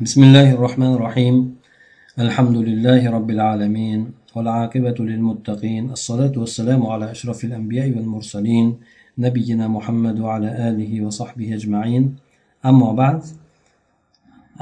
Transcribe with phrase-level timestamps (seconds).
[0.00, 1.36] بسم الله الرحمن الرحيم
[2.18, 4.00] الحمد لله رب العالمين
[4.34, 8.66] والعاقبة للمتقين الصلاة والسلام على أشرف الأنبياء والمرسلين
[9.18, 12.16] نبينا محمد وعلى آله وصحبه أجمعين
[12.64, 13.20] أما بعد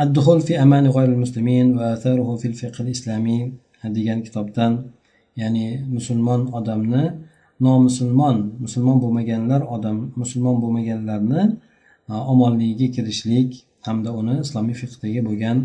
[0.01, 3.52] الدخول في أمان غير المسلمين وآثاره في الفقه الإسلامي
[3.95, 4.91] degan kitobdan
[5.39, 7.14] ya'ni musulmon odamni
[7.62, 11.43] nomusulmon musulmon bo'lmaganlar odam musulmon bo'lmaganlarni
[12.11, 15.59] omonligiga kirishlik hamda uni islomiy fiqdagi bo'lgan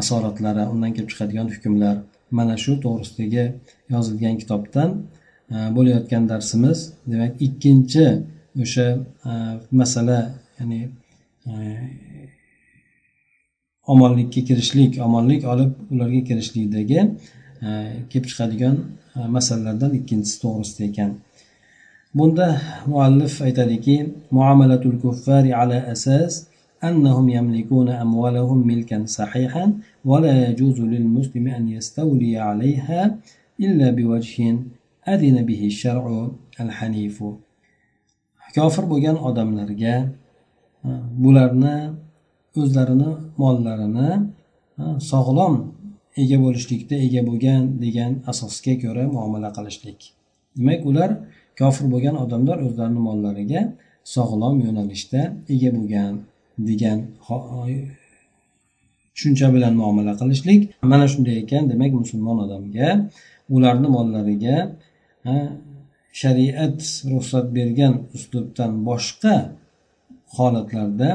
[0.00, 1.96] asoratlari undan kelib chiqadigan hukmlar.
[2.38, 3.44] Mana shu to'g'risidagi
[3.94, 4.90] yozilgan kitobdan
[5.54, 6.78] e, bo'layotgan darsimiz
[7.12, 8.04] demak ikkinchi
[8.64, 8.86] o'sha
[9.30, 9.32] e,
[9.80, 10.18] masala
[10.58, 10.80] ya'ni
[11.50, 11.52] e,
[13.92, 17.00] omonlikka kirishlik omonlik olib ularga kirishlikdagi
[18.10, 18.76] kelib chiqadigan
[19.36, 21.10] masalalardan ikkinchisi to'g'risida ekan.
[22.18, 22.46] Bunda
[22.92, 23.96] muallif aytadiki
[24.36, 26.32] muomalatul kuffari ala asas
[26.83, 29.73] أنهم يملكون أموالهم ملكا صحيحا
[30.05, 33.17] ولا يجوز للمسلم أن يستولي عليها
[33.59, 34.37] إلا بوجه
[35.07, 36.05] أذن به الشرع
[36.59, 37.23] الحنيف
[38.55, 39.95] kofir bo'lgan odamlarga
[41.23, 41.77] bularni
[42.61, 44.11] o'zlarini mollarini
[45.11, 45.55] sog'lom
[46.21, 49.99] ega bo'lishlikda ega bo'lgan degan asosga ko'ra muomala qilishlik
[50.57, 51.09] demak ular
[51.59, 53.61] kofir bo'lgan odamlar o'zlarini mollariga
[54.15, 55.21] sog'lom yo'nalishda
[55.53, 56.13] ega bo'lgan
[56.68, 56.98] degan
[59.14, 60.60] tushuncha bilan muomala qilishlik.
[60.82, 62.88] Mana shunday ekan demak musulmon odamga
[63.54, 64.56] ularni mollariga
[66.20, 66.78] shariat
[67.12, 69.36] ruxsat bergan uslubdan boshqa
[70.36, 71.10] holatlarda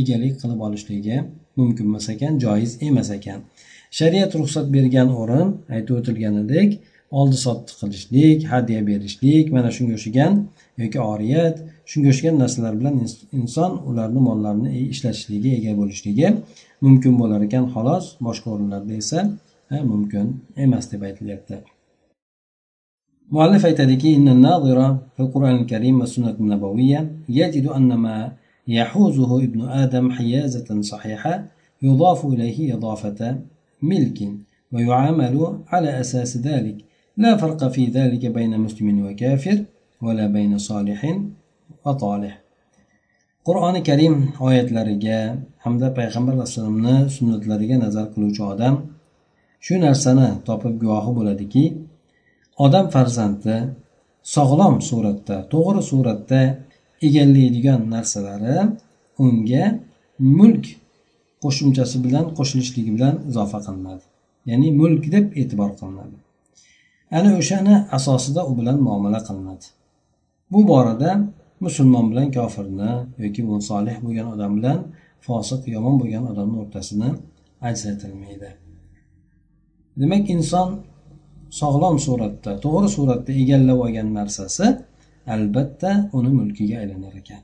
[0.00, 1.16] egalik qilib olishligi
[1.58, 3.40] mumkin emas ekan joiz emas ekan.
[3.98, 6.70] Shariat ruxsat bergan o'rin aytib o'tilganidek
[7.10, 10.32] oldi sotdi qilishlik hadya berishlik mana shunga o'xshagan
[10.82, 11.56] yoki oriyat
[11.90, 12.94] shunga o'xshagan narsalar bilan
[13.38, 16.28] inson ularni mollarini ishlatishligi ega bo'lishligi
[16.84, 19.20] mumkin bo'lar ekan xolos boshqa o'rinlarda esa
[19.92, 20.26] mumkin
[20.64, 21.56] emas deb aytilyapti
[23.34, 24.10] muallif aytadiki
[25.14, 28.32] في القرآن الكريم والسنة النبوية يجد أن ما
[28.68, 31.34] يحوزه ابن آدم حيازة صحيحة
[31.82, 33.20] يضاف إليه إضافة
[33.82, 34.18] ملك
[34.72, 35.34] ويعامل
[35.72, 36.76] على أساس ذلك
[37.16, 39.58] لا فرق في ذلك بين مسلم وكافر
[40.02, 41.00] ولا بين صالح
[41.84, 42.34] va tolih.
[43.46, 44.14] Qur'oni karim
[44.46, 45.18] oyatlariga
[45.64, 48.74] hamda payg'ambar alayhissalomni sunnatlariga nazar qiluvchi odam
[49.64, 51.64] shu narsani topib guvohi bo'ladiki
[52.64, 53.56] odam farzandi
[54.34, 56.40] sog'lom suratda to'g'ri suratda
[57.06, 58.56] egallaydigan narsalari
[59.24, 59.64] unga
[60.38, 60.64] mulk
[61.42, 64.04] qo'shimchasi bilan qo'shilishligi bilan izofa qilinadi.
[64.50, 66.16] Ya'ni mulk deb e'tibor qilinadi.
[67.18, 69.66] Ana o'shani asosida u bilan muomala qilinadi.
[70.52, 71.10] Bu borada
[71.64, 72.90] musulmon bilan kofirni
[73.24, 74.78] yoki bu solih bo'lgan odam bilan
[75.26, 77.08] fosiq yomon bo'lgan odamni o'rtasini
[77.68, 78.50] ajratilmaydi
[80.00, 80.68] demak inson
[81.60, 84.66] sog'lom suratda to'g'ri suratda egallab olgan narsasi
[85.34, 87.42] albatta uni mulkiga aylanar ekan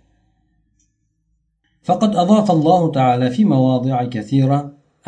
[1.89, 4.59] فقد أضاف الله تعالى في مواضع كثيرة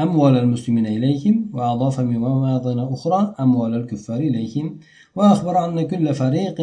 [0.04, 4.66] أموال المسلمين إليهم وأضاف من مواضع أخرى أموال الكفار إليهم
[5.16, 6.58] وأخبر أن كل فريق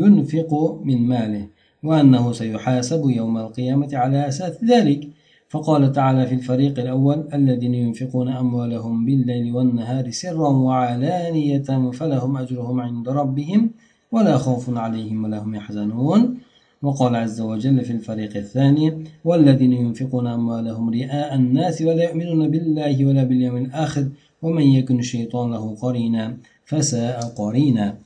[0.00, 0.50] ينفق
[0.88, 1.44] من ماله
[1.84, 5.08] وأنه سيحاسب يوم القيامة على أساس ذلك.
[5.48, 13.08] فقال تعالى في الفريق الأول الذين ينفقون أموالهم بالليل والنهار سرا وعلانية فلهم أجرهم عند
[13.08, 13.70] ربهم
[14.12, 16.38] ولا خوف عليهم ولا هم يحزنون.
[16.82, 23.24] وقال عز وجل في الفريق الثاني والذين ينفقون أموالهم رئاء الناس ولا يؤمنون بالله ولا
[23.24, 24.08] باليوم الآخر
[24.42, 27.96] ومن يكن الشيطان له قرينا فساء قرينا.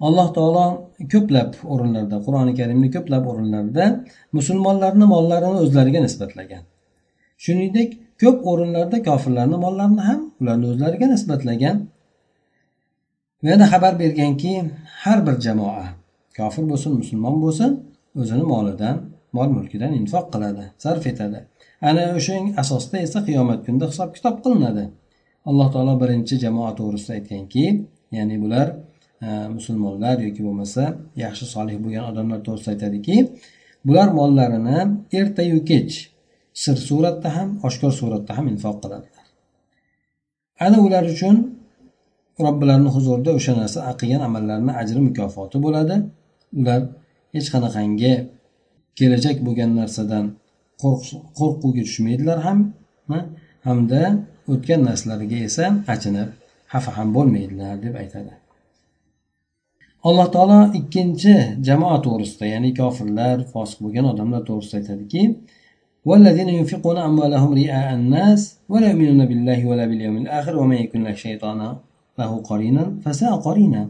[0.00, 0.66] alloh taolo
[1.12, 3.84] ko'plab o'rinlarda qur'oni karimni ko'plab o'rinlarda
[4.38, 6.62] musulmonlarni mollarini o'zlariga nisbatlagan.
[7.44, 7.90] Shuningdek
[8.22, 11.76] ko'p o'rinlarda kofirlarni mollarini ham ularni o'zlariga nisbatlagan.
[13.42, 14.52] Va yana xabar berganki
[15.02, 15.86] har bir jamoa
[16.38, 17.70] kofir bo'lsin musulmon bo'lsin
[18.20, 18.96] o'zini molidan
[19.36, 21.38] mol mulkidan infoq qiladi sarf etadi.
[21.88, 24.84] Ana o'shang asosda esa qiyomat kunida hisob kitob qilinadi.
[25.48, 27.64] Alloh taolo birinchi jamoa to'g'risida aytganki
[28.16, 28.66] ya'ni bular
[29.22, 29.26] E,
[29.56, 30.82] musulmonlar yoki bo'lmasa
[31.24, 33.16] yaxshi solih bo'lgan odamlar to'g'risida aytadiki
[33.86, 34.78] bular mollarini
[35.20, 35.92] ertayu kech
[36.62, 39.24] sir suratda ham oshkor suratda ham infoq qiladilar.
[40.66, 41.36] Ana ular uchun
[42.44, 45.96] robbilarini huzurida o'sha narsa qilgan amallarini ajri mukofoti bo'ladi.
[46.60, 46.80] Ular
[47.34, 48.12] hech qanaqangi
[48.98, 50.24] kelajak bo'lgan narsadan
[51.38, 52.58] qo'rquvga tushmaydilar ham
[53.66, 54.02] hamda
[54.52, 55.64] o'tgan narsalarga esa
[55.94, 56.28] achinib
[56.72, 58.32] xafa ham bo'lmaydilar deb aytadi.
[60.07, 61.33] alloh taolo ikkinchi
[61.67, 65.23] jamoa to'g'risida ya'ni kofirlar fosiq bo'lgan odamlar to'g'risida aytadiki
[66.09, 68.41] والذين ينفقون أموالهم رئاء الناس
[68.71, 71.59] ولا يؤمنون بالله ولا باليوم الآخر ومن يكن له شيطان
[72.19, 73.81] له قرينا فساء قرينا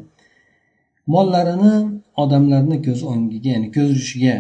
[1.13, 1.75] mollarini
[2.23, 4.35] odamlarni ko'z o'ngiga ya'ni ko'z urishiga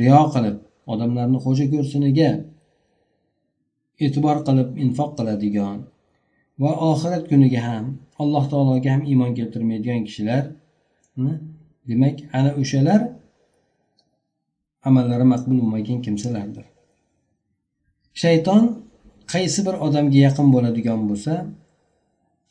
[0.00, 0.56] riyo qilib
[0.92, 2.30] odamlarni xo'ja ko'rsiniga
[4.04, 5.78] e'tibor qilib infoq qiladigan
[6.62, 7.84] va oxirat kuniga ham
[8.22, 10.42] alloh taologa ham iymon keltirmaydigan kishilar
[11.87, 13.01] demak ana o'shalar
[14.87, 16.65] amallari maqbul bo'lmagan kimsalardir.
[18.23, 18.63] Shayton
[19.33, 21.33] qaysi bir odamga yaqin bo'ladigan bo'lsa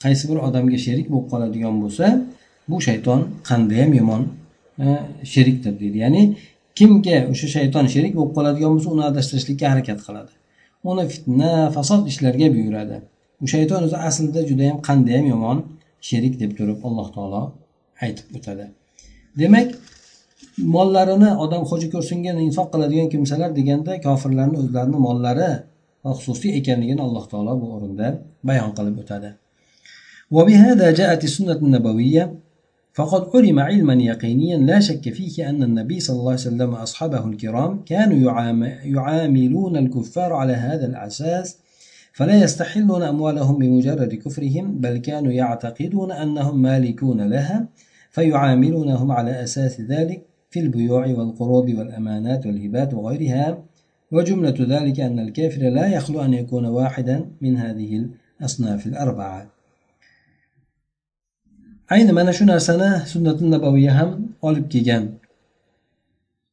[0.04, 2.06] qaysi bir odamga sherik bo'lib qoladigan bo'lsa
[2.70, 4.22] bu shayton qandayyam yomon
[4.84, 4.86] e,
[5.32, 5.98] sherikdir deydi.
[6.04, 6.22] Ya'ni
[6.78, 10.32] kimga o'sha shayton sherik bo'lib qoladigan bo'lsa uni adashtirishlikka harakat qiladi.
[10.90, 12.96] Uni fitna fasod ishlarga buyuradi.
[13.42, 15.58] U shayton o'zi aslida judayam qandayyam yomon
[16.08, 17.42] sherik deb turib alloh taolo
[18.04, 18.64] aytib o'tadi.
[19.40, 19.68] Demak
[20.76, 25.50] mollarini odam xo'ja ko'rsinga infoq qiladigan kimsalar deganda kofirlarni o'zlarini mollari
[26.18, 28.08] xususiy ekanligini alloh taolo bu o'rinda
[28.48, 29.30] bayon qilib o'tadi.
[30.36, 32.24] وبهذا جاءت السنة النبوية
[32.94, 37.84] فقد علم علما يقينيا لا شك فيه أن النبي صلى الله عليه وسلم وأصحابه الكرام
[37.84, 38.18] كانوا
[38.84, 41.56] يعاملون الكفار على هذا الأساس
[42.12, 47.66] فلا يستحلون أموالهم بمجرد كفرهم بل كانوا يعتقدون أنهم مالكون لها
[48.12, 53.64] فيعاملونهم على أساس ذلك في البيوع والقروض والأمانات والهبات وغيرها.
[54.12, 58.06] وجملة ذلك أن الكافر لا يخلو أن يكون واحدا من هذه
[58.40, 59.46] الأصناف الأربعة.
[61.92, 65.14] أين من شنا سنة سنة النبوية هم أولب كيجان؟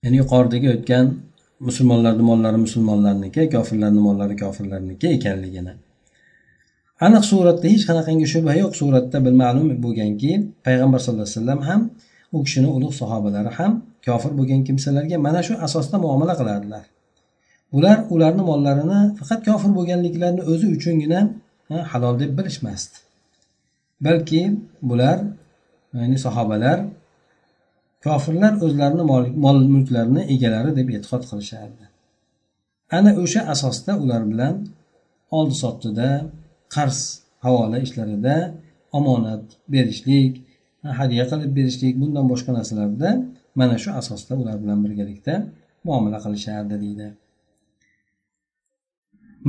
[0.03, 1.17] يعني قاردك كان
[1.61, 5.77] مسلمان لرد مولار مسلمان لرنكي كافر لرد مولار كافر لرنكي كان لجنان
[7.05, 8.71] aniq suratda hech qanaqangi shubha yo'q.
[8.81, 10.31] Suratda ma'lum bo'lganki
[10.65, 11.81] payg'ambar sallallohu alayhi vasallam ham
[12.35, 13.71] u kishini ulug' sahobalari ham
[14.05, 16.85] kofir bo'lgan kimsalarga mana shu asosda muomala qilardilar.
[17.77, 21.19] Ular ularni mollarini faqat kofir bo'lganliklarini o'zi uchungina
[21.91, 22.97] halol deb bilishmasdi.
[24.05, 24.41] Balki
[24.89, 25.17] bular
[25.99, 26.79] ya'ni sahobalar
[28.05, 29.03] kofirlar o'zlarini
[29.45, 31.85] mol mulklarini egalari deb e'tiqod qilishardi.
[32.97, 34.55] Ana o'sha asosda ular bilan
[35.37, 36.09] oldi sotdida
[36.75, 36.99] qarz
[37.45, 38.35] havola ishlarida
[38.97, 39.43] omonat
[39.73, 40.33] berishlik
[40.99, 43.09] hadya qilib berishlik bundan boshqa narsalarda
[43.59, 45.33] mana shu asosda ular bilan birgalikda
[45.85, 47.07] muomala qilishardi deydi.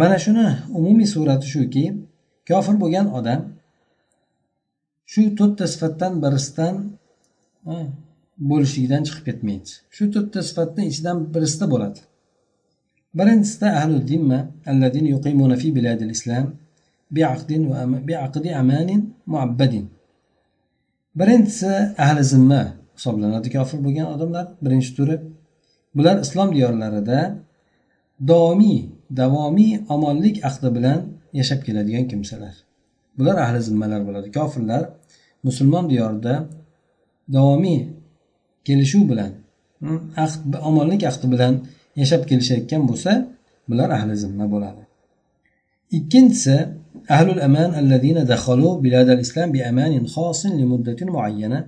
[0.01, 0.47] Mana shuni
[0.79, 1.85] umumiy surati shuki
[2.49, 3.41] kofir bo'lgan odam
[5.13, 6.75] shu to'rtta sifatdan birisidan
[8.51, 9.71] bo'lishligidan chiqib ketmaydi.
[9.97, 12.01] Shu to'rtta sifatni ichidan birisida bo'ladi.
[13.19, 14.39] Birinchisida ahlu dimma
[14.71, 16.47] alladin yuqimuna fi biladil islam
[17.17, 19.03] biaqdin va biaqdi amanin
[19.33, 19.85] muabbadin.
[21.19, 21.73] Birinchisi
[22.05, 22.63] ahli zimma
[22.97, 23.49] hisoblanadi.
[23.57, 25.17] Kofir bo'lgan odamlar birinchi turi.
[25.97, 27.21] Bular islom diyorlarida
[28.31, 28.81] davomiy
[29.21, 31.01] davomiy omonlik ahdi bilan
[31.39, 32.55] yashab keladigan kimsalar.
[33.19, 34.29] Bular ahli zimmalar bo'ladi.
[34.39, 34.83] Kofirlar
[35.47, 36.35] musulmon diyorida
[37.37, 37.81] davomiy
[38.67, 39.31] kelishuv bilan
[39.81, 41.55] hmm, ahd omonlik ahdi bilan
[42.01, 43.13] yashab kelishayotgan bo'lsa
[43.69, 44.83] bular ahli zimma bo'ladi.
[45.99, 46.57] Ikkinchisi
[47.16, 51.60] ahlul aman allazina dakhalu biladal islam bi amanin khosin li muddatin muayyana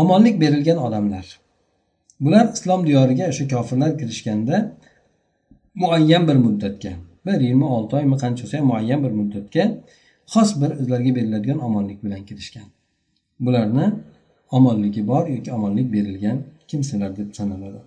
[0.00, 1.26] omonlik berilgan odamlar
[2.24, 4.56] bular islom diyoriga o'sha kofirlar kirishganda
[5.82, 6.92] muayyan bir muddatga
[7.26, 9.64] bir yigirma olti oymi qancha bo'lsa ham muayyan bir muddatga
[10.34, 12.68] xos bir o'zlariga beriladigan omonlik bilan kirishgan
[13.44, 13.86] bularni
[14.56, 16.36] omonligi bor yoki omonlik berilgan
[16.68, 17.80] kimsalar deb sanaladi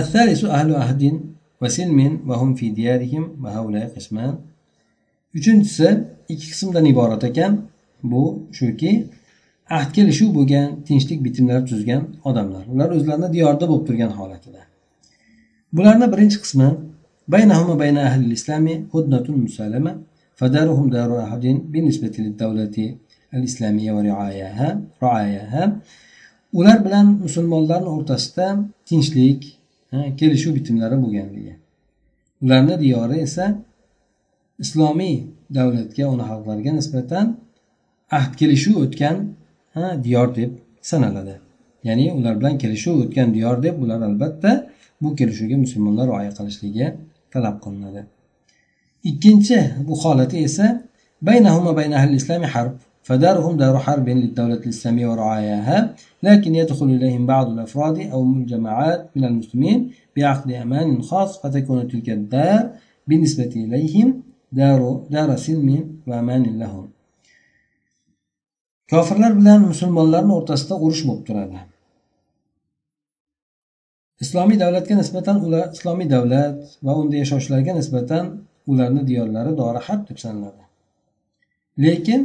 [0.00, 1.02] الثالث أهل عهد
[1.62, 4.34] وسلم وهم في ديارهم وهؤلاء قسمان
[5.38, 5.88] uchinchisi
[6.32, 7.52] ikki qismdan iborat ekan
[8.12, 8.22] bu
[8.58, 8.90] shuki
[9.76, 14.62] ahd kelishuv bo'lgan tinchlik bitimlar tuzgan odamlar ular o'zlarini diyorda bo'lib turgan holatida
[15.76, 16.70] bularni birinchi qismi
[17.34, 19.92] بينهم وبين أهل الإسلام هدنة مسالمة
[20.38, 22.76] فدارهم دار أحد بالنسبة للدولة
[23.34, 24.68] al-islamiyya va rioyaha
[25.02, 25.62] rioyaha
[26.52, 28.46] ular bilan musulmonlarni o'rtasida
[28.88, 29.40] tinchlik
[30.20, 31.54] kelishuv bitimlari bo'lganligi
[32.44, 33.44] ularni diyori esa
[34.64, 35.16] islomiy
[35.56, 37.26] davlatga uni xalqlariga nisbatan
[38.18, 39.16] ahd kelishuv o'tgan
[40.06, 40.50] diyor deb
[40.90, 41.34] sanaladi
[41.88, 44.52] ya'ni ular bilan kelishuv o'tgan diyor deb bular albatta
[45.02, 46.86] bu kelishuvga musulmonlar rioya qilishligi
[47.32, 48.02] talab qilinadi
[49.10, 50.66] ikkinchi bu holati esa
[51.28, 52.76] baynahum va bayna ahli islami harb
[53.08, 55.78] فدارهم دار حرب للدولة الإسلامية ورعاياها
[56.22, 59.78] لكن يدخل إليهم بعض الأفراد أو الجماعات من المسلمين
[60.16, 62.62] بعقد أمان خاص فتكون تلك الدار
[63.08, 64.08] بالنسبة إليهم
[64.60, 64.80] دار,
[65.14, 65.68] دار سلم
[66.08, 66.86] وأمان لهم
[68.92, 71.60] kofirlar bilan musulmonlarni o'rtasida urush bo'lib turadi
[74.24, 78.24] islomiy davlatga nisbatan ular islomiy davlat va unda yashovchilarga nisbatan
[78.70, 80.62] ularni diyorlari dori harb deb sanaladi
[81.84, 82.20] lekin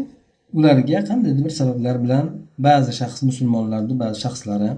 [0.57, 2.25] ularga qandaydir bir sabablar bilan
[2.67, 4.71] ba'zi shaxs musulmonlarni ba'zi shaxslari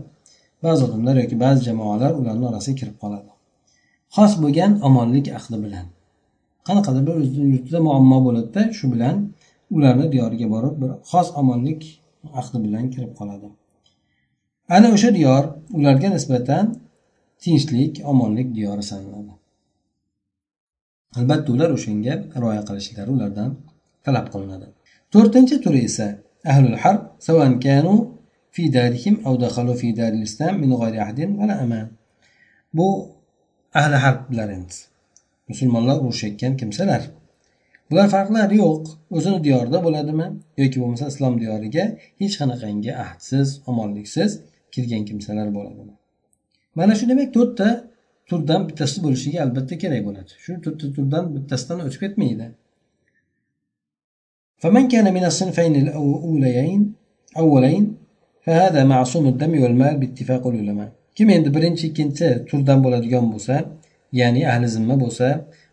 [0.65, 3.31] ba'zi odamlar yoki ba'zi jamoalar ularni orasiga kirib qoladi
[4.15, 5.85] xos bo'lgan omonlik ahdi bilan
[6.66, 9.16] Qanaqadir bir o'zini yurtida muammo bo'ladida shu bilan
[9.76, 11.80] ularni diyoriga borib bir xos omonlik
[12.40, 13.48] ahdi bilan kirib qoladi.
[14.76, 15.42] Ana o'sha diyor
[15.78, 16.64] ularga nisbatan
[17.42, 19.32] tinchlik omonlik diyori sanaladi.
[21.18, 23.50] Albatta ular o'shanga rioya qilishlari ulardan
[24.04, 24.66] talab qilinadi.
[25.12, 26.06] To'rtinchi turi esa
[26.52, 27.94] ahlul harb savan kanu
[28.54, 31.86] fi darihim aw dakhalu fi daril islam min g'ayri ahdin va aman.
[32.76, 32.88] Bu
[33.80, 34.78] ahli harblar endi.
[35.49, 37.01] musulmonlar urushayotgan kimsalar
[37.89, 38.83] bular farqlari yo'q
[39.17, 40.27] o'zini diyorida bo'ladimi
[40.61, 41.85] yoki bo'lmasa islom diyoriga
[42.21, 44.31] hech qanaqangi ahdsiz omonliksiz
[44.73, 45.93] kirgan kimsalar bo'ladimi
[46.79, 47.67] mana shu demak to'rtta
[48.29, 52.47] turdan bittasi bo'lishligi albatta kerak bo'ladi shu to'rtta turdan bittasidan o'tib ketmaydi
[54.63, 56.81] فمن كان من الصنفين الأوليين
[57.43, 57.83] أولين
[58.45, 63.55] فهذا معصوم الدم والمال باتفاق العلماء kim endi birinchi ikkinchi turdan bo'ladigan bo'lsa
[64.12, 65.26] ya'ni ahli zimma bo'lsa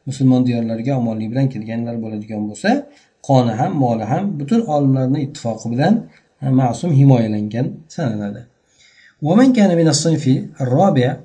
[0.08, 2.70] musulmon diyorlariga omonlik bilan kelganlar bo'ladigan bo'lsa
[3.28, 5.94] qoni ham moli ham butun olimlarni ittifoqi bilan
[6.60, 8.44] ma'sum himoyalangan sanaladi
[9.28, 10.26] ومن كان من الصنف
[10.62, 11.18] الرابع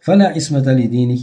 [0.00, 1.22] فلا عصمة لدينه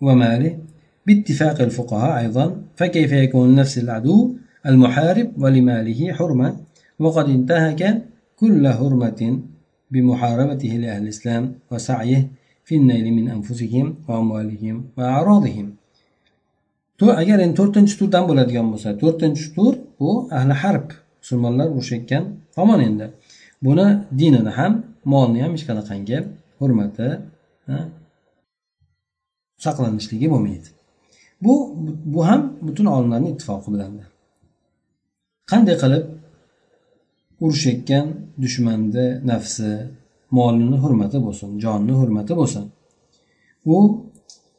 [0.00, 0.58] وماله
[1.06, 2.46] باتفاق الفقهاء أيضا
[2.76, 4.34] فكيف يكون نفس العدو
[4.66, 6.56] المحارب ولماله حرمة
[6.98, 7.82] وقد انتهك
[8.36, 9.20] كل حرمة
[9.90, 12.28] بمحاربته لأهل الإسلام وسعيه
[12.67, 15.67] في النيل من أنفسهم وأموالهم وأعراضهم
[17.03, 20.87] agar endi to'rtinchi turdan bo'ladigan bo'lsa to'rtinchi tur bu ahli harb
[21.21, 22.23] musulmonlar urushayotgan
[22.55, 23.05] tomon endi
[23.65, 23.87] buni
[24.19, 24.73] dinini ham
[25.13, 26.17] molni ham hech qanaqangi
[26.59, 27.07] hurmati
[29.65, 30.69] saqlanishligi bo'lmaydi
[31.43, 31.53] bu
[32.13, 33.91] bu ham butun olimlarni ittifoqi bilan
[35.51, 36.03] qanday qilib
[37.45, 38.05] urushayotgan
[38.43, 39.69] dushmanni nafsi
[40.37, 42.65] molini hurmati bo'lsin jonni hurmati bo'lsin
[43.75, 43.77] u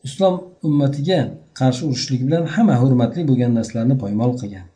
[0.07, 0.35] islom
[0.69, 1.21] ummatiga
[1.61, 4.67] qarshi urushlik bilan hamma hurmatli bo'lgan narsalarni poymol qilgan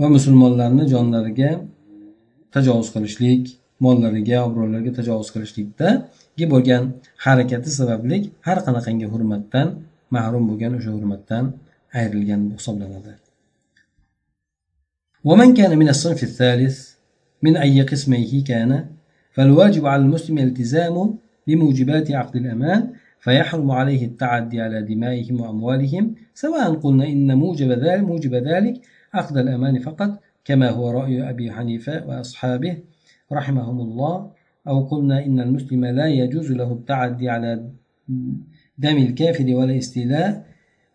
[0.00, 1.50] va musulmonlarni jonlariga
[2.54, 3.42] tajovuz qilishlik
[3.84, 6.82] mollariga obro'lariga tajovuz qilishlikdagi bo'lgan
[7.24, 9.66] harakati sababli har qanaqangi hurmatdan
[10.16, 11.44] mahrum bo'lgan o'sha hurmatdan
[12.00, 13.14] ayrilgan hisoblanadi
[15.28, 16.76] ومن كان من الصنف الثالث
[17.44, 18.70] من أي قسمه كان
[19.35, 21.15] فالواجب على المسلم الالتزام
[21.47, 22.89] بموجبات عقد الأمان
[23.19, 26.15] فيحرم عليه التعدي على دمائهم وأموالهم.
[26.33, 28.81] سواء قلنا إن موجب ذلك, موجب ذلك
[29.13, 32.77] عقد الأمان فقط كما هو رأي أبي حنيفة وأصحابه
[33.31, 34.31] رحمهم الله
[34.67, 37.69] أو قلنا إن المسلم لا يجوز له التعدي على
[38.77, 40.45] دم الكافر ولا استيلاء.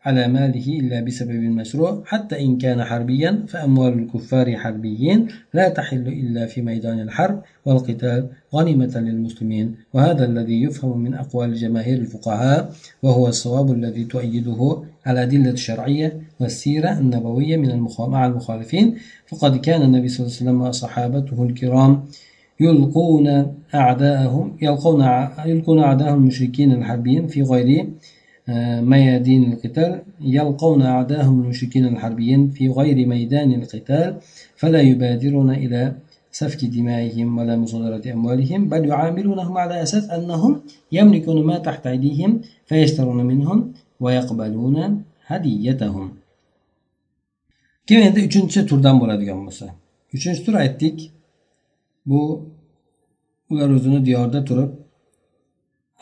[0.05, 6.47] على ماله إلا بسبب المشروع حتى إن كان حربيا فأموال الكفار حربيين لا تحل إلا
[6.47, 9.75] في ميدان الحرب والقتال غنيمة للمسلمين.
[9.93, 17.57] وهذا الذي يفهم من أقوال جماهير الفقهاء وهو الصواب الذي تؤيده الأدلة الشرعية والسيرة النبوية
[17.57, 18.97] من مع المخالفين.
[19.27, 22.05] فقد كان النبي صلى الله عليه وسلم وصحابته الكرام
[22.61, 25.01] يلقون أعداءهم يلقون
[25.47, 27.87] يلقون أعداءهم المشركين الحربيين في غير
[28.49, 34.17] ميادين القتال يلقون أعداءهم المشركين الحربيين في غير ميدان القتال
[34.57, 35.93] فلا يبادرون إلى
[36.33, 40.61] سفك دمائهم ولا مصادرة أموالهم بل يعاملونهم على أساس أنهم
[40.93, 46.11] يملكون ما تحت أيديهم فيشترون منهم ويقبلون هديتهم.
[47.91, 49.67] keyin endi uchinchi turdan bo'ladigan bo'lsa
[50.15, 50.97] uchinchi tur aytdik
[52.11, 52.21] bu
[53.51, 54.71] ular o'zini diyorda turib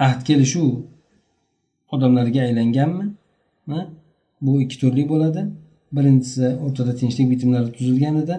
[0.07, 0.21] ahd
[1.95, 3.07] odamlarga aylanganmi?
[4.41, 5.43] Bu ikki turli bo'ladi.
[5.97, 8.37] Birinchisi o'rtada tinchlik bitimlari tuzilganida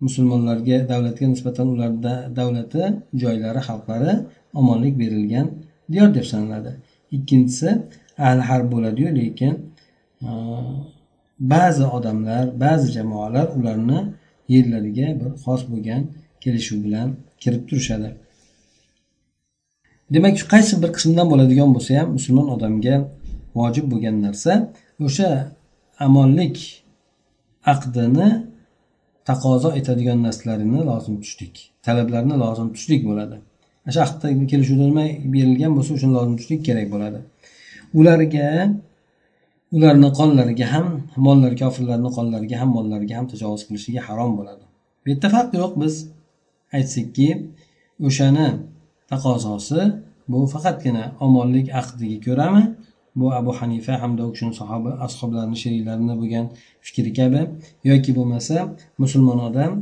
[0.00, 2.82] musulmonlarga davlatga nisbatan ularda davlati
[3.22, 4.12] joylari xalqlari
[4.60, 5.46] omonlik berilgan
[5.92, 6.72] diyor deb sanaladi.
[7.16, 7.68] Ikkinchisi
[8.26, 9.52] ahli harb bo'ladiyu lekin
[10.28, 10.30] e,
[11.52, 14.00] ba'zi odamlar ba'zi jamoalar ularni
[14.54, 16.02] yerlariga bir xos bo'lgan
[16.42, 17.08] kelishuv bilan
[17.42, 18.08] kirib turishadi.
[20.14, 22.94] Demak shu qaysi bir qismdan bo'ladigan bo'lsa ham musulmon odamga
[23.58, 24.52] vojib bo'lgan narsa
[25.06, 25.30] o'sha
[26.06, 26.56] amonlik
[27.72, 28.28] aqdini
[29.28, 31.54] taqozo etadigan narsalarini lozim tutishlik
[31.86, 33.36] talablarni lozim tutishlik bo'ladi.
[33.88, 37.18] O'sha aqdda kelishuvda nima berilgan bo'lsa o'shani lozim tutishlik kerak bo'ladi.
[37.98, 38.48] Ularga
[39.76, 40.86] ularni qonlariga ham
[41.26, 44.64] mollar kofirlarni qonlariga ham mollariga ham tajovuz qilishligi harom bo'ladi.
[45.02, 45.94] Bu yerda farq yo'q biz
[46.76, 47.28] aytsakki
[48.08, 48.48] o'shani
[49.10, 49.80] taqozosi
[50.30, 52.62] bu faqatgina omonlik aqdiga ko'rami?
[53.18, 56.46] Bu abu hanifa hamda u kishini sahoba ashoblarini sheriklarini bo'lgan
[56.86, 57.40] fikri kabi
[57.90, 58.56] yoki bo'lmasa
[59.02, 59.72] musulmon odam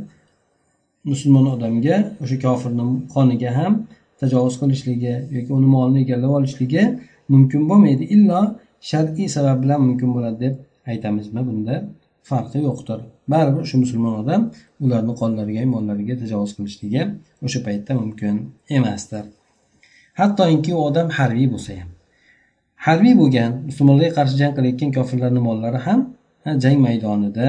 [1.11, 3.73] musulmon odamga o'sha kofirni qoniga ham
[4.21, 6.83] tajovuz qilishligi yoki uni molini egallab olishligi
[7.33, 8.05] mumkin bo'lmaydi.
[8.15, 8.41] Illo
[8.91, 10.55] shar'iy sabab bilan mumkin bo'ladi deb
[10.93, 11.75] aytamizmi bunda?
[12.31, 13.01] Farqi yo'qdir.
[13.33, 14.43] Baribir o'sha musulmon odam
[14.85, 17.03] ularni qonlariga mollariga tajovuz qilishligi
[17.47, 18.35] o'sha paytda mumkin
[18.77, 19.25] emasdir.
[20.21, 21.89] Hattoki u odam harbiy bo'lsa ham.
[22.87, 26.01] Harbiy bo'lgan musulmonlarga qarshi jang qilayotgan kofirlarni mollari ham
[26.65, 27.49] jang maydonida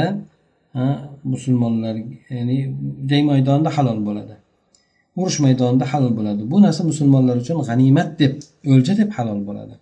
[1.33, 1.95] musulmonlar
[2.35, 2.57] ya'ni
[3.09, 4.35] jang maydonida halol bo'ladi.
[5.19, 6.41] Urush maydonida halol bo'ladi.
[6.51, 8.33] Bu narsa musulmonlar uchun g'animat deb
[8.73, 9.75] o'lja deb halol bo'ladi.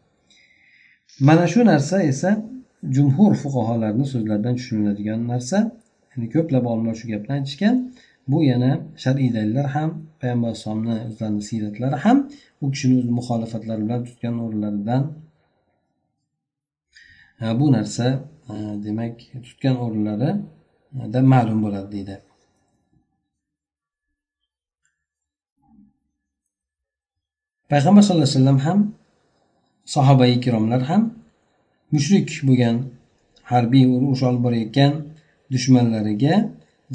[1.27, 2.29] Mana shu narsa esa
[2.95, 5.57] jumhur fuqarolarni so'zlaridan tushuniladigan narsa
[6.11, 7.75] ya'ni ko'plab olimlar shu gapni aytishgan.
[8.31, 8.71] Bu yana
[9.03, 9.89] shar'iy dalillar ham
[10.21, 12.17] payg'ambar alayhisalomni o'zlarini siyratlari ham
[12.63, 15.03] u kishini o'z muxolifatlari bilan tutgan o'rinlaridan
[17.59, 18.05] bu narsa
[18.85, 19.15] demak
[19.47, 22.15] tutgan o'rinlarida ma'lum bo'ladi deydi.
[27.71, 28.79] Payg'ambar sallallohu alayhi vasallam ham
[29.95, 31.01] sahobai ikromlar ham
[31.93, 32.75] mushrik bo'lgan
[33.51, 34.93] harbiy urush olib borayotgan
[35.53, 36.35] dushmanlariga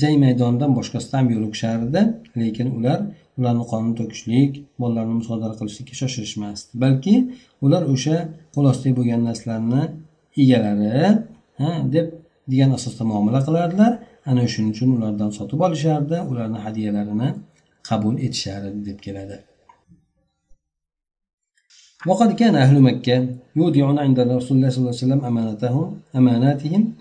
[0.00, 2.00] jang maydonidan boshqasida ham yo'liqishardi
[2.40, 2.98] lekin ular
[3.38, 6.70] ularni qonini to'kishlik mollarini musodara qilishlikka shoshilishmasdi.
[6.82, 7.14] Balki
[7.64, 8.16] ular o'sha
[8.54, 9.82] qo'l ostida bo'lgan narsalarni
[10.42, 10.90] egalari
[11.94, 12.06] deb
[12.52, 13.92] degan asosda muomala qilardilar.
[14.30, 17.28] Ana shuning uchun ulardan sotib olishardi ularni hadyalarini
[17.88, 19.36] qabul etishardi deb keladi.
[22.06, 26.92] وقد كان أهل مكة يودعون عند رسول الله صلى الله عليه وسلم أمانتهم أماناتهم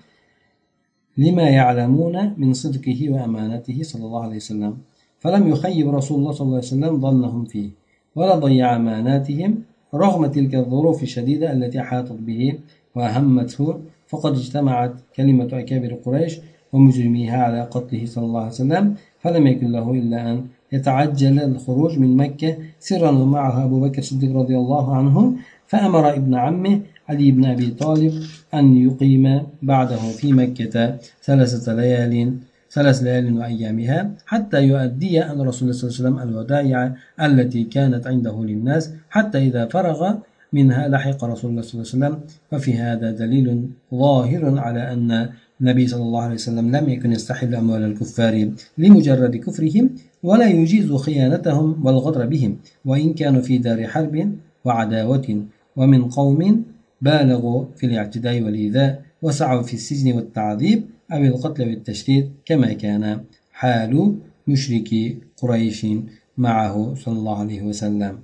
[1.17, 4.77] لما يعلمون من صدقه وأمانته صلى الله عليه وسلم.
[5.19, 7.69] فلم يخيب رسول الله صلى الله عليه وسلم ظنهم فيه
[8.15, 12.53] ولا ضيع أماناتهم رغم تلك الظروف الشديدة التي أحاطت به
[12.95, 13.79] وأهمته.
[14.07, 16.39] فقد اجتمعت كلمة أكابر قريش
[16.73, 22.17] ومجرميها على قتله صلى الله عليه وسلم فلم يكن له إلا أن يتعجل الخروج من
[22.17, 25.35] مكة سرا ومعه أبو بكر الصديق رضي الله عنه
[25.67, 28.13] فأمر ابن عمه علي بن أبي طالب
[28.53, 32.33] أن يقيم بعده في مكة ثلاثة ليال
[32.71, 38.07] ثلاث ليال وأيامها حتى يؤدي أن رسول الله صلى الله عليه وسلم الودائع التي كانت
[38.07, 40.13] عنده للناس حتى إذا فرغ
[40.53, 42.19] منها لحق رسول الله صلى الله عليه وسلم.
[42.51, 45.29] وفي هذا دليل ظاهر على أن
[45.61, 49.89] النبي صلى الله عليه وسلم لم يكن يستحل أموال الكفار لمجرد كفرهم
[50.22, 54.32] ولا يجيز خيانتهم والغدر بهم وإن كانوا في دار حرب
[54.64, 55.44] وعداوة
[55.76, 56.40] ومن قوم
[57.02, 63.20] بالغوا في الاعتداء والإيذاء وسعوا في السجن والتعذيب أو القتل والتشريد كما كان
[63.52, 64.16] حال
[64.48, 65.86] مشركي قريش
[66.38, 68.18] معه صلى الله عليه وسلم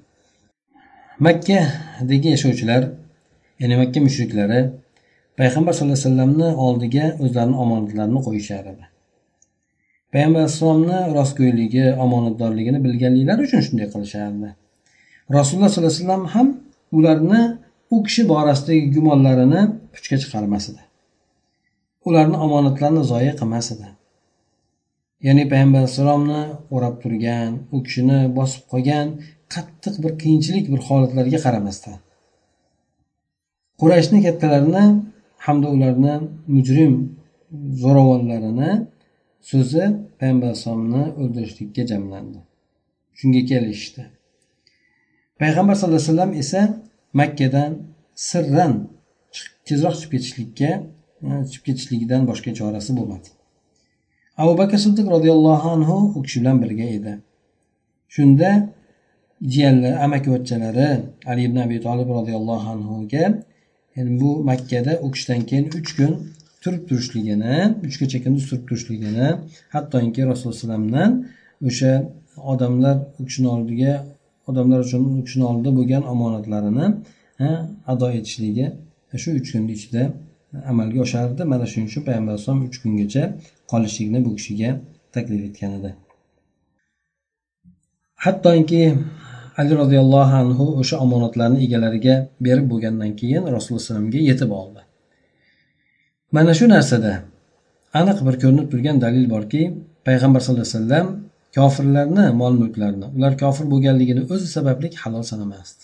[1.20, 1.60] مكة
[2.02, 2.94] دقي شوشلر
[3.60, 4.70] يعني مكة مشركلر
[5.38, 8.84] payg'ambar sallallohu alayhi vasallamni oldiga o'zlarini omonatlarini qo'yishar edi
[10.13, 14.49] payg'ambar alayhissalomni rostgo'yligi omonatdorligini bilganliklari uchun shunday qilishardi.
[15.37, 16.47] Rasululloh sollallohu alayhi vasallam ham
[16.97, 17.41] ularni
[17.95, 19.61] u kishi borasidagi gumonlarini
[19.93, 20.83] puchga chiqarmas edi.
[22.07, 23.87] Ularni omonatlarini zoya qilmas edi.
[25.27, 26.41] Ya'ni payg'ambar alayhissalomni
[26.75, 29.07] o'rab turgan u kishini bosib qolgan
[29.53, 31.97] qattiq bir qiyinchilik bir holatlarga qaramasdan.
[33.81, 34.85] Qurashni kattalarini
[35.45, 36.13] hamda ularni
[36.55, 36.93] mujrim
[37.81, 38.71] zo'ravonlarini
[39.49, 39.83] so'zi
[40.19, 42.39] payg'ambar alayhisalomni o'ldirishlikka jamlandi.
[43.19, 44.03] Shunga kelishdi.
[45.41, 46.61] Payg'ambar sallallohu alayhi vasallam esa
[47.19, 47.71] makkadan
[48.29, 48.73] sirran
[49.67, 50.69] tezroq chiqib ketishlikka
[51.27, 53.29] e, chiqib ketishligidan boshqa chorasi bo'lmadi.
[54.41, 57.13] Abu bakr siddiq roziyallohu anhu u kishi bilan birga edi.
[58.15, 58.49] Shunda
[59.53, 60.89] jiyanlar amakivachchalari
[61.29, 63.25] ali ibn abi tolib roziyallohu anhuga
[63.95, 66.13] ya'ni bu makkada u kishidan keyin uch kun
[66.67, 67.55] turib turishligini
[67.87, 69.27] uchga kecha surib turib turishligini
[69.75, 71.11] hattoki rasululloh alayhivasallamdan
[71.69, 71.91] o'sha
[72.53, 73.93] odamlar u kishini oldiga
[74.49, 76.85] odamlar uchun u kishini oldida bo'lgan omonatlarini
[77.91, 78.65] ado etishligi
[79.21, 80.03] shu uch kunni ichida
[80.71, 81.41] amalga oshardi.
[81.51, 83.23] Mana shuning uchun payg'ambar alayhisalom uch kungacha
[83.71, 84.69] qolishlikni bu kishiga
[85.15, 85.91] taklif etgan edi.
[88.25, 88.83] Hattoki
[89.59, 94.81] ali roziyallohu anhu o'sha omonatlarni egalariga berib bo'lgandan keyin rasululloh alayhivasallamga yetib oldi.
[96.35, 97.13] Mana shu narsada
[97.99, 99.61] aniq bir ko'rinib turgan dalil borki
[100.07, 101.07] payg'ambar sallallohu alayhi vasallam
[101.57, 105.83] kofirlarni mol mulklarini ular kofir bo'lganligini o'zi sababli halol sanamasdi.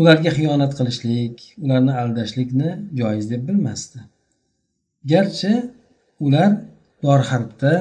[0.00, 2.70] Ularga xiyonat qilishlik ularni aldashlikni
[3.00, 3.98] joiz deb bilmasdi.
[5.12, 5.52] Garchi
[6.26, 6.50] ular
[7.04, 7.72] dorharbda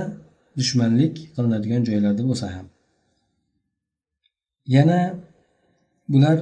[0.59, 2.67] dushmanlik qilinadigan joylarda bo'lsa ham.
[4.75, 4.99] Yana
[6.13, 6.37] bular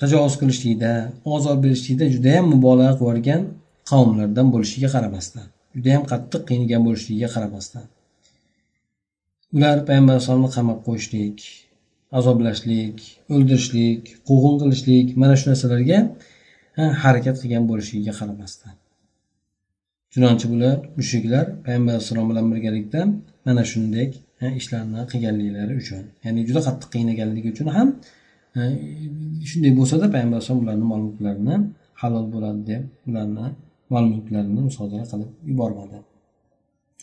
[0.00, 0.92] tajovuz qilishlikda
[1.34, 3.42] ozor berishlikda judayam mubolag'a qilib yuborgan
[3.90, 7.84] qavmlardan bo'lishiga qaramasdan judayam qattiq qiynagan bo'lishligiga qaramasdan.
[9.56, 11.38] Ular payg'ambar alayhisalomni qamab qo'yishlik
[12.18, 12.96] azoblashlik
[13.34, 15.98] o'ldirishlik quvg'in qilishlik mana shu narsalarga
[17.02, 18.74] harakat qilgan bo'lishligiga qaramasdan.
[20.12, 23.00] Chunonchi bular mushuklar payg'ambar alayhissalom bilan birgalikda
[23.46, 24.06] mana shunday
[24.60, 27.88] ishlarni qilganliklari uchun ya'ni juda qattiq qiynaganligi uchun ham
[29.48, 31.56] shunday bo'lsada payg'ambar alayhisalom ularni mol mulklarini
[32.00, 33.46] halol bo'ladi deb ularni
[33.92, 35.98] mol mulklarini musodara qilib yubormadi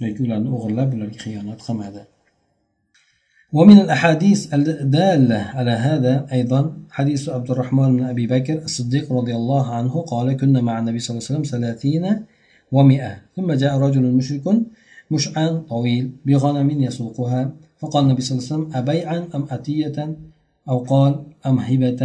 [0.06, 2.04] yoki ularni o'g'irlab ularga xiyonat qilmadi
[3.58, 6.62] ومن الأحاديث الدالة على هذا أيضا
[6.98, 11.12] حديث عبد الرحمن بن أبي بكر الصديق رضي الله عنه قال كنا مع النبي صلى
[11.14, 12.06] الله عليه وسلم ثلاثين
[12.76, 14.46] ومئة ثم جاء رجل مشرك
[15.12, 17.42] مشعان طويل بغنم يسوقها
[17.80, 19.98] فقال النبي صلى الله عليه وسلم أبيعا أم أتية
[20.69, 21.13] أو قال
[21.47, 22.01] أم هبة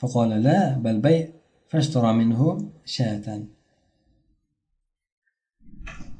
[0.00, 1.26] فقال لا بل بيع
[1.70, 2.40] فاشترى منه
[2.84, 3.26] شاة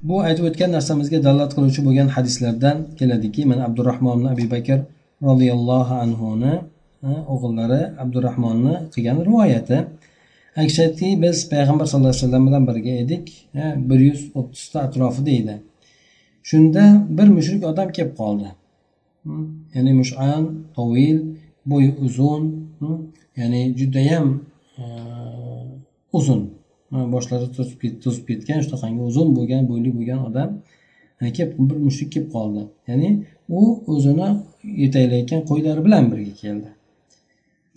[0.09, 4.79] bu aytib o'tgan narsamizga dalolat qiluvchi bo'lgan hadislardan keladiki mana abdurahmon abi bakr
[5.29, 6.55] roziyallohu anhuni
[7.33, 9.79] o'g'illari abdurahmonni qilgan rivoyati
[10.61, 13.25] aytishadiki biz payg'ambar sallallohu alayhi vasallam bilan birga edik
[13.89, 15.55] bir yuz o'ttizta atrofida edi
[16.51, 16.85] shunda
[17.19, 18.49] bir mushrik odam kelib qoldi
[19.75, 20.43] ya'ni mushan
[20.77, 21.19] tovil
[21.72, 22.44] bo'yi uzun
[23.40, 24.28] ya'ni judayam
[24.82, 24.84] e,
[26.18, 26.42] uzun.
[27.14, 27.48] Boshlari
[28.04, 30.50] to'zib ketgan shunaqangi uzun bo'lgan bo'yli bo'lgan odam
[31.38, 32.62] kelib bir mushuk kelib qoldi.
[32.90, 33.10] Ya'ni
[33.60, 33.62] u
[33.94, 34.30] o'zini
[34.84, 36.70] yetaklayotgan qo'ylari bilan birga keldi.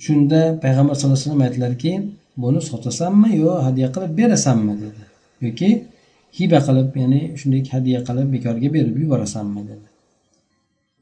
[0.04, 1.92] Shunda payg'ambar sallallohu alayhi vasallam aytdilarki
[2.42, 4.74] buni sotasanmi yo hadya qilib berasanmi?
[4.84, 5.02] dedi.
[5.46, 5.70] Yoki
[6.38, 9.86] hiba qilib ya'ni shunday hadya qilib bekorga berib yuborasanmi dedi.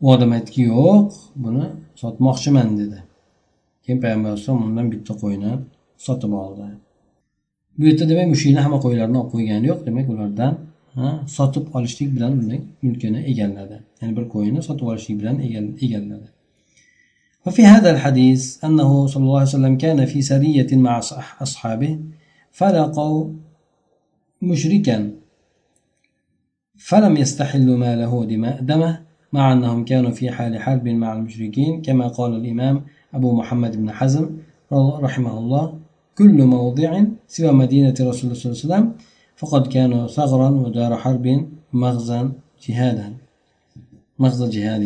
[0.04, 1.10] u odam aytdiki yo'q
[1.44, 1.66] buni
[2.02, 3.00] sotmoqchiman dedi
[3.84, 5.52] keyin payg'ambar alayhisalom undan bitta qo'yni
[6.06, 6.68] sotib oldi
[7.78, 10.54] bu yerda demak mushukni hamma qo'ylarini olib qo'ygani yo'q demak ulardan
[11.38, 15.38] sotib olishlik bilan uning mulkini egalladi ya'ni bir qo'yni sotib olishlik bilan
[15.86, 16.30] egalladi
[17.46, 20.94] وفي هذا الحديث أنه صلى الله عليه وسلم كان في سرية مع
[21.46, 22.00] أصحابه
[22.52, 23.20] فلقوا
[24.42, 24.98] مشركا
[26.90, 28.26] فلم يستحلوا ماله
[28.70, 28.92] دمه
[29.33, 34.27] مع أنهم كانوا في حال حرب مع المشركين كما قال الإمام أبو محمد بن حزم
[35.07, 35.79] رحمه الله
[36.19, 36.91] كل موضع
[37.29, 38.93] سوى مدينة رسول الله صلى الله عليه وسلم
[39.37, 41.27] فقد كانوا ثغرا ودار حرب
[41.73, 42.33] مغزا
[42.69, 43.09] جهادا
[44.19, 44.85] مغزى جهاد.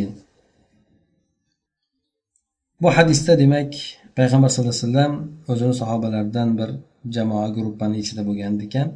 [2.83, 3.72] bu hadisda demak
[4.18, 5.12] payg'ambar sallallohu alayhi vasallam
[5.50, 6.70] o'zini sahobalaridan bir
[7.14, 8.88] jamoa gruppani ichida bo'lgan ekan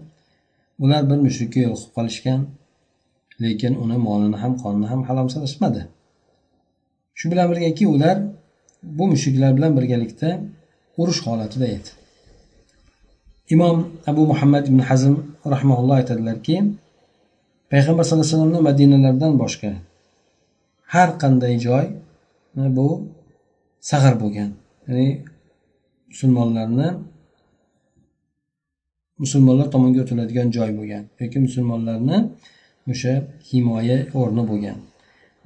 [0.84, 2.40] ular bir mushrikka qilib qolishgan
[3.42, 5.82] lekin uni molini ham qonini ham halom sanashmadi
[7.18, 8.16] shu bilan birgaki ular
[8.98, 10.28] bu mushuklar bilan birgalikda
[11.00, 11.90] urush holatida edi.
[13.54, 13.76] Imom
[14.10, 15.14] abu muhammad ibn hazm
[15.54, 16.56] rahmaulloh aytadilarki
[17.72, 19.72] payg'ambar sallallohu alayhi vasallamni madinalardan boshqa
[20.94, 21.84] har qanday joy
[22.76, 22.88] bu
[23.90, 24.50] sag'ir bo'lgan.
[24.86, 25.08] Ya'ni
[26.10, 26.88] musulmonlarni
[29.22, 32.16] musulmonlar tomonga o'tiladigan joy bo'lgan yoki musulmonlarni
[32.92, 33.14] o'sha
[33.48, 34.78] himoya o'rni bo'lgan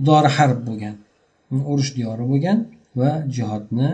[0.08, 0.94] dori harb bo'lgan
[1.72, 2.58] urush diyori bo'lgan
[3.00, 3.88] va jihodni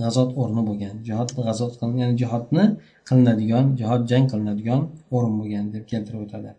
[0.00, 0.94] g'azot o'rni bo'lgan.
[1.08, 1.72] Jihod g'azot
[2.02, 2.64] ya'ni jihodni
[3.08, 4.80] qilinadigan jihod jang qilinadigan
[5.16, 6.50] o'rin bo'lgan deb keltirib o'tadi.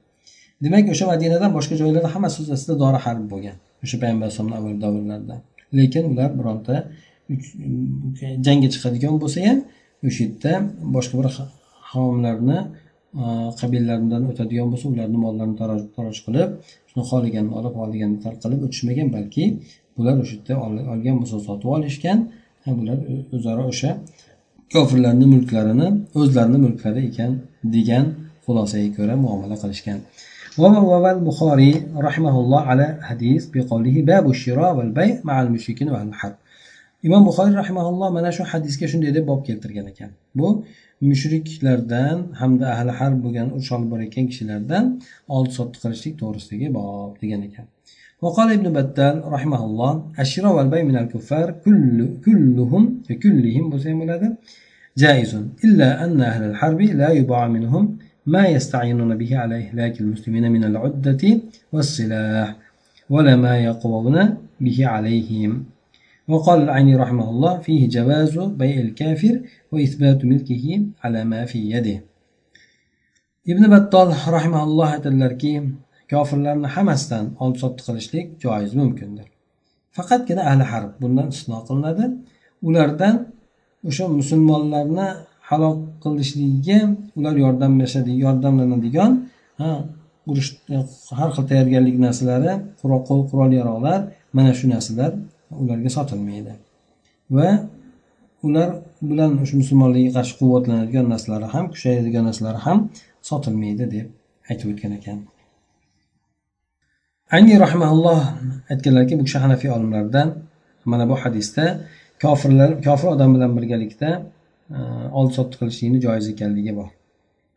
[0.64, 4.78] Demak o'sha madinadan boshqa joylarda hammasi o'z aslida dori harb bo'lgan o'sha payg'ambar alayhisalomni avval
[4.86, 5.36] davrlarida
[5.80, 6.76] lekin ular bironta
[8.46, 9.60] jangga chiqadigan bo'lsa ham
[10.08, 10.54] o'sha yerda
[10.96, 11.28] boshqa bir
[11.92, 12.60] qavmlarni
[13.61, 15.57] qabilalaridan o'tadigan bo'lsa ularni mollarini
[15.97, 16.51] taroj qilib
[16.91, 19.45] shuni xohlaganini olib xohlaganini tark qilib o'tishmagan balki
[19.97, 20.55] bular o'sha yerda
[20.95, 22.19] olgan bo'lsa sotib olishgan
[22.79, 22.99] bular
[23.37, 23.91] o'zaro o'sha
[24.75, 25.89] kofirlarni mulklarini
[26.21, 27.33] o'zlarini mulklari ekan
[27.75, 28.05] degan
[28.45, 30.01] xulosaga ko'ra muomala qilishgan
[30.59, 31.73] وروى البخاري
[32.09, 36.37] رحمه الله على حديث بقوله باب الشراء والبيع مع المشركين وأهل الحرب
[37.07, 40.49] imom buxoriy rahimaulloh mana shu hadisga shunday deb bob keltirgan ekan bu
[41.09, 44.85] mushriklardan hamda ahli harb bo'lgan urush olib borayotgan kishilardan
[45.37, 47.67] oldi sotdi qilishlik to'g'risidagi bob degan ekan
[48.25, 49.93] وقال ابن بتال رحمه الله
[50.25, 52.83] الشراء والبيع من الكفار كل كلهم
[53.23, 53.65] كلهم
[54.99, 55.33] جائز
[55.65, 61.23] إلا أن أهل الحرب لا يباع منهم ما يستعينون به على إهلاك المسلمين من العدة
[61.73, 62.57] والسلاح
[63.11, 64.17] ولا ما يقوون
[64.61, 65.65] به عليهم
[66.31, 69.35] وقال العيني رحمه الله فيه جواز بيع الكافر
[69.73, 70.67] وإثبات ملكه
[71.05, 71.99] على ما في يده
[73.53, 75.53] ibn battol rahimaulloh aytadilarki
[76.13, 79.27] kofirlarni hammasidan oldi sotdi qilishlik joiz mumkindir
[79.97, 82.05] faqatgina ahli harb bundan istisno qilinadi
[82.69, 83.15] ulardan
[83.89, 85.09] o'sha musulmonlarni
[85.49, 86.81] halok qilishligiga
[87.19, 89.13] ular yordamlashadi yordamlanadigan
[90.31, 90.51] urush
[91.19, 92.53] har xil tayyorgarlik narsalari
[93.31, 94.01] qurol yarog'lar
[94.37, 95.13] mana shu narsalar
[95.62, 96.54] ularga sotilmaydi.
[97.38, 97.50] Va
[98.48, 98.70] ular
[99.10, 102.78] bilan shu musulmonlarga qarshi quvvatlanadigan narsalari ham kuchayadigan narsalari ham
[103.30, 104.08] sotilmaydi deb
[104.50, 105.18] aytib o'tgan ekan.
[107.38, 108.22] Angi rahmaulloh
[108.72, 110.28] aytganlarki bu kishi hanafiy olimlardan
[110.92, 111.66] mana bu hadisda
[112.24, 114.10] kofirlar kofir odam bilan birgalikda
[114.76, 114.80] e,
[115.20, 116.90] oldi sotdi qilishlikni joiz ekanligi bor.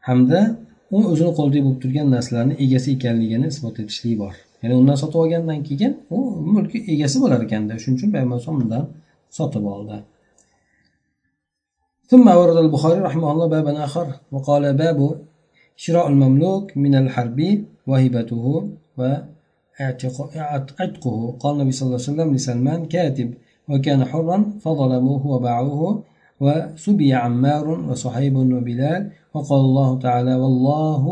[0.08, 0.40] Hamda
[0.94, 4.34] u o'zini qo'lida bo'lib turgan narsalarni egasi ekanligini isbot etishlik bor.
[4.64, 6.18] Ya'ni undan sotib olgandan keyin u
[6.54, 8.84] mulki egasi bo'lar ekanda shuning uchun payg'ambar alayhisalom undan
[9.38, 9.98] sotib oldi.
[12.10, 14.98] ثم أورد البخاري رحمه الله بابا آخر وقال باب
[15.76, 17.40] شراء المملوك من الحرب
[17.86, 18.44] وهبته
[19.78, 23.34] وعتقه قال النبي صلى الله عليه وسلم لسلمان كاتب
[23.68, 26.02] وكان حرا فظلموه وباعوه
[26.40, 29.02] وسبي عمار وصحيب وبلال
[29.34, 31.02] وقال الله تعالى والله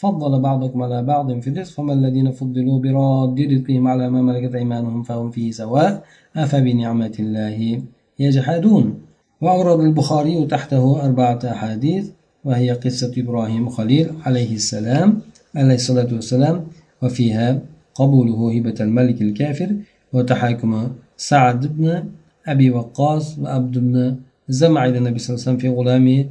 [0.00, 5.02] فضل بعضكم على بعض في الرزق فما الذين فضلوا براد رزقهم على ما ملكت أيمانهم
[5.02, 6.04] فهم فيه سواء
[6.36, 7.82] أفبنعمة الله
[8.18, 8.94] يجحدون.
[9.40, 12.10] وأورد البخاري تحته أربعة أحاديث
[12.44, 15.20] وهي قصة إبراهيم خليل عليه السلام
[15.56, 16.64] عليه الصلاة والسلام
[17.02, 17.58] وفيها
[17.94, 19.76] قبوله هبة الملك الكافر
[20.12, 22.04] وتحاكم سعد بن
[22.46, 24.16] أبي وقاص وعبد بن
[24.48, 26.28] زمع إلى النبي صلى الله عليه وسلم في غلام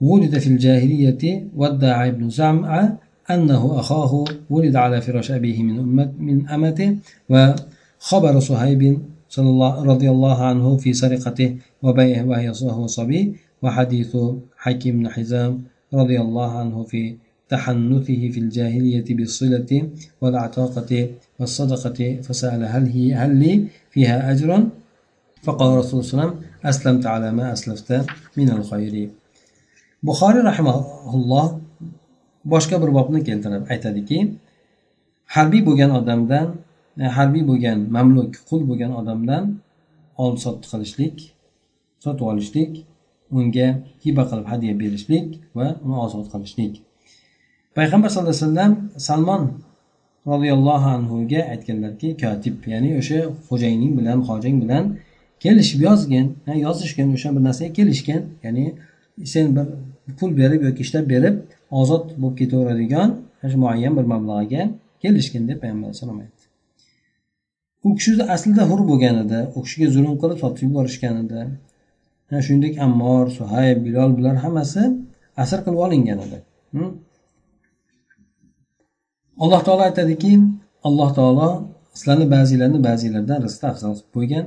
[0.00, 2.96] ولد في الجاهلية وادعى ابن زمع
[3.30, 6.96] أنه أخاه ولد على فراش أبيه من أمة من أمته
[7.30, 12.24] وخبر صهيب صلى الله رضي الله عنه في سرقته وبيعه
[12.62, 14.16] وهو صبي وحديث
[14.56, 15.62] حكيم بن حزام
[15.94, 17.16] رضي الله عنه في
[17.48, 19.88] تحنثه في الجاهلية بالصلة
[20.20, 24.66] والعتاقة والصدقة فسأل هل هي هل لي فيها أجر؟
[25.42, 28.06] فقال رسول الله صلى الله عليه وسلم أسلمت على ما أسلفت
[28.36, 29.08] من الخير.
[30.06, 31.48] Buxoriy rahimaulloh
[32.52, 34.18] boshqa bir bobni keltirib aytadiki
[35.34, 36.46] harbiy bo'lgan odamdan
[37.02, 39.44] e, harbiy bo'lgan mamluk qul bo'lgan odamdan
[40.22, 41.16] oldi sotdi qilishlik
[42.04, 42.72] sotib olishlik
[43.38, 43.68] unga
[44.04, 46.72] hiba qilib hadya berishlik va uni ozod qilishlik.
[47.76, 48.72] Payg'ambar sallallohu alayhi vasallam
[49.08, 49.42] salmon
[50.32, 54.84] roziyallohu anhuga aytganlarki kotib ya'ni o'sha xo'jayining bilan hojang bilan
[55.44, 56.26] kelishib yozgin
[56.66, 58.64] yozishgan o'sha bir narsaga kelishgan ya'ni
[59.32, 59.66] sen bir
[60.18, 61.34] pul berib yoki ishlab berib
[61.80, 63.08] ozod bo'lib ketaveradigan
[63.62, 64.62] muayyan bir mablag'ga
[65.02, 66.44] kelishgin deb payg'ambar alayhisalom aytdi.
[67.86, 71.40] U kishi aslida hur bo'lgan edi u kishiga zulm qilib sotib yuborishgan edi
[72.46, 74.82] shuningdek ammor suhayb bilol bular hammasi
[75.42, 76.38] asr qilib olingan edi
[76.74, 76.90] hm?
[79.42, 80.32] alloh taolo aytadiki
[80.88, 81.48] alloh taolo
[81.98, 84.44] sizlarni ba'zilarni ba'zilardan rizqi afzal qilib qo'ygan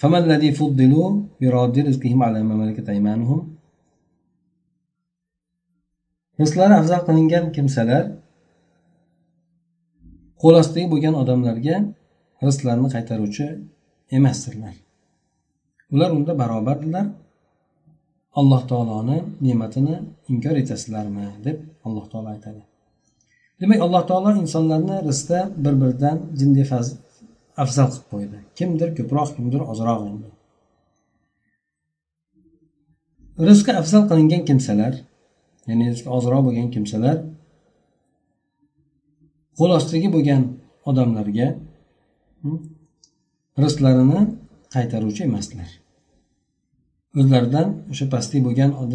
[0.00, 1.08] فما الذي فضلوا
[1.40, 3.40] براد رزقهم على ما ملكت أيمانهم
[6.40, 8.04] rizqlari afzal qilingan kimsalar
[10.42, 11.76] qo'l ostidagi bo'lgan odamlarga
[12.46, 13.46] rizqlarni qaytaruvchi
[14.16, 14.74] emasdirlar
[15.94, 17.06] ular unda barobardilar
[18.40, 19.96] alloh taoloni ne'matini
[20.32, 22.62] inkor etasizlarmi deb alloh taolo aytadi
[23.60, 26.66] demak alloh taolo insonlarni rizqda bir biridan jinday
[27.63, 28.37] afzal qilib qo'ydi.
[28.57, 30.27] Kimdir ko'proq kimdir ozroq endi
[33.47, 34.93] rizqi afzal qilingan kimsalar
[35.69, 37.17] ya'ni rizqi ozroq bo'lgan kimsalar
[39.59, 40.41] qo'l ostidagi bo'lgan
[40.89, 41.47] odamlarga
[42.41, 42.57] hm,
[43.63, 44.21] rizqlarini
[44.75, 45.69] qaytaruvchi emaslar.
[47.19, 48.85] O'zlaridan o'sha pastlik bo'lgan e,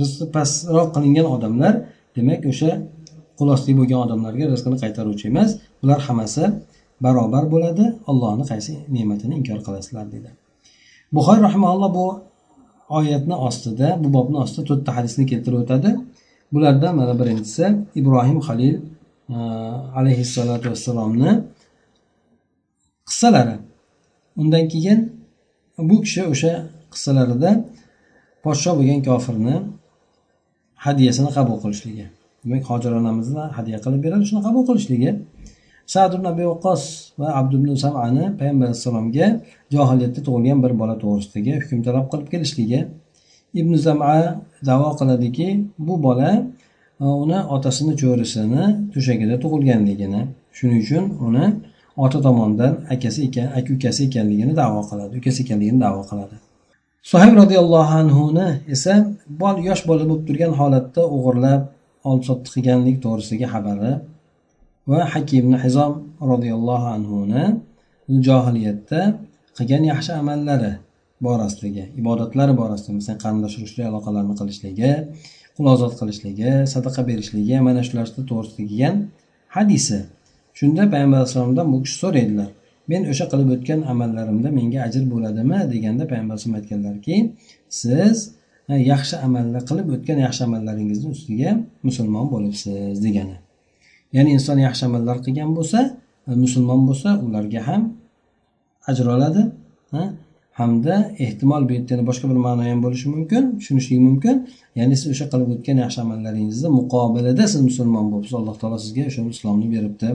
[0.00, 1.74] rizqi pastroq qilingan odamlar
[2.16, 2.70] demak o'sha
[3.38, 5.50] qo'l ostidagi bo'lgan odamlarga rizqini qaytaruvchi emas.
[5.80, 6.44] Bular hammasi
[7.04, 10.30] barobar bo'ladi ollohni qaysi ne'matini inkor qilasizlar dedi.
[11.16, 12.06] Buxoriy rahimalloh bu
[12.98, 15.90] oyatni ostida bu bobni ostida to'rtta hadisni keltirib o'tadi.
[16.54, 17.64] Bulardan mana birinchisi
[18.00, 18.76] ibrohim halil
[19.36, 19.38] e,
[19.98, 21.30] alayhissalotu vassalomni
[23.08, 23.56] qissalari.
[24.40, 24.98] Undan keyin
[25.88, 26.52] bu kishi o'sha
[26.92, 27.50] qissalarida
[28.44, 29.56] podsho bo'lgan kofirni
[30.86, 32.06] hadyasini qabul qilishligi
[32.44, 35.10] demak hojir onamizni hadya qilib beradi shuni qabul qilishligi.
[35.86, 36.82] Sad ibn abi vaqos
[37.18, 37.52] va abd
[37.84, 39.26] samani payg'ambar alayhissalomga
[39.74, 42.80] johiliyatda tug'ilgan bir bola to'g'risidagi hukm talab qilib kelishligi.
[43.60, 44.14] Ibn zama
[44.70, 45.48] davo qiladiki
[45.86, 46.30] bu bola
[47.04, 50.22] e, uni otasini cho'risini to'shagida tug'ilganligini
[50.56, 51.44] shuning uchun uni
[52.04, 56.36] ota tomonidan akasi ekan aka ukasi ekanligini davo qiladi ukasi ekanligini davo qiladi.
[57.10, 58.92] Suhayb roziyallohu anhuni esa
[59.68, 61.60] yosh bola bo'lib turgan holatda o'g'irlab
[62.08, 63.92] olib sotdi qilganlik to'g'risidagi xabari
[64.90, 65.92] va hakim hizom
[66.32, 67.44] roziyallohu anhuni
[68.26, 69.00] johiliyatda
[69.56, 70.72] qilgan yaxshi amallari
[71.26, 74.92] borasidagi ibodatlari borasida masalan qarindosh urug'chilik aloqalarni qilishligi
[75.56, 78.96] qul ozod qilishligi sadaqa berishligi mana shular to'g'risida kelgan
[79.56, 79.98] hadisi.
[80.58, 82.50] Shunda payg'ambar alayhissalomdan bu kishi so'raydilar
[82.90, 85.58] men o'sha qilib o'tgan amallarimda menga ajr bo'ladimi?
[85.72, 87.16] deganda payg'ambar alayhisalom aytganlarki
[87.80, 88.16] siz
[88.92, 91.50] yaxshi amallar qilib o'tgan yaxshi amallaringizni ustiga
[91.86, 93.36] musulmon bo'libsiz degani.
[94.16, 95.78] Ya'ni inson yaxshi amallar qilgan bo'lsa
[96.44, 97.82] musulmon bo'lsa ularga ham
[98.90, 99.42] ajr oladi
[100.60, 104.36] hamda ehtimol bu yerda boshqa bir ma'no ham bo'lishi mumkin tushunishlik mumkin.
[104.78, 109.20] Ya'ni siz o'sha qilib o'tgan yaxshi amallaringizni muqobilida siz musulmon bo'libsiz alloh taolo sizga o'sha
[109.36, 110.08] islomni beribdi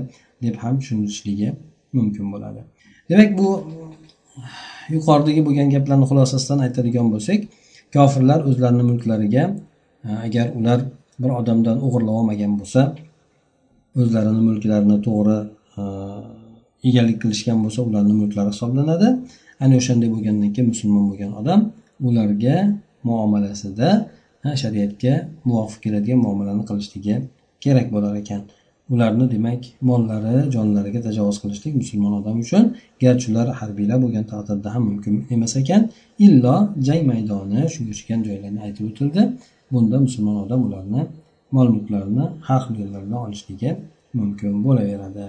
[0.43, 1.49] deb ham tushunishligi
[1.97, 2.62] mumkin bo'ladi.
[3.09, 3.49] Demak bu
[4.95, 7.39] yuqoridagi bo'lgan gaplarni xulosasidan aytadigan bo'lsak
[7.95, 9.43] kofirlar o'zlarini mulklariga
[10.25, 10.79] agar ular
[11.21, 12.81] bir odamdan o'g'irlab olmagan bo'lsa
[13.99, 15.38] o'zlarini mulklarini to'g'ri
[15.80, 15.84] e,
[16.89, 19.08] egalik qilishgan bo'lsa ularni mulklari hisoblanadi.
[19.63, 21.60] Ana o'shanday bo'lgandan keyin musulmon bo'lgan odam
[22.08, 22.56] ularga
[23.10, 23.89] muomalasida
[24.62, 25.13] shariatga
[25.47, 27.15] muvofiq keladigan muomalani qilishligi
[27.63, 28.41] kerak bo'lar ekan.
[28.93, 32.63] Ularni demak mollari jonlariga tajovuz qilishlik musulmon odam uchun
[33.04, 35.82] garchi ular harbiylar bo'lgan taqdirda ham mumkin emas ekan.
[36.25, 36.56] Illo
[36.88, 39.21] jang maydoni shunga o'xshagan joylarni aytib o'tildi.
[39.73, 41.02] Bunda musulmon odam ularni
[41.55, 43.70] mol mulklarini har xil yo'llar bilan olishligi
[44.18, 45.27] mumkin bo'laveradi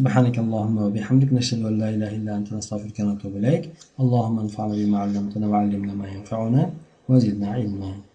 [0.00, 3.64] سبحانك اللهم وبحمدك نشهد أن لا إله إلا أنت نستغفرك ونتوب إليك
[4.02, 6.62] اللهم انفعنا بما علمتنا وعلمنا ما ينفعنا
[7.08, 7.90] وزدنا علما